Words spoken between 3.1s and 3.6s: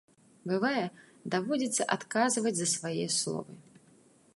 словы.